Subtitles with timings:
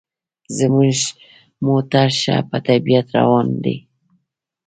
[0.57, 0.97] زموږ
[1.65, 3.77] موټر ښه په طبیعت روان دی.